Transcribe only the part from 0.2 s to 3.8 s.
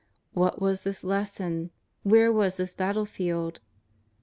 What was this lesson? where was this battle field?